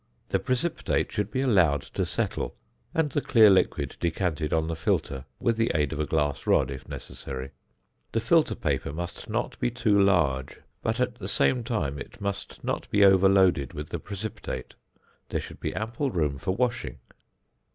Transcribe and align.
The 0.29 0.39
precipitate 0.39 1.11
should 1.11 1.29
be 1.29 1.41
allowed 1.41 1.83
to 1.83 2.07
settle, 2.07 2.55
and 2.91 3.11
the 3.11 3.21
clear 3.21 3.51
liquid 3.51 3.97
decanted 3.99 4.51
on 4.51 4.67
the 4.67 4.75
filter 4.75 5.25
with 5.39 5.57
the 5.57 5.71
aid 5.75 5.93
of 5.93 5.99
a 5.99 6.07
glass 6.07 6.47
rod 6.47 6.71
if 6.71 6.89
necessary. 6.89 7.51
The 8.11 8.19
filter 8.19 8.55
paper 8.55 8.91
must 8.91 9.29
not 9.29 9.59
be 9.59 9.69
too 9.69 10.01
large, 10.01 10.59
but 10.81 10.99
at 10.99 11.13
the 11.19 11.27
same 11.27 11.63
time 11.63 11.99
it 11.99 12.19
must 12.19 12.63
not 12.63 12.89
be 12.89 13.05
overloaded 13.05 13.73
with 13.73 13.89
the 13.89 13.99
precipitate. 13.99 14.73
There 15.29 15.39
should 15.39 15.59
be 15.59 15.75
ample 15.75 16.09
room 16.09 16.39
for 16.39 16.55
washing. 16.55 16.97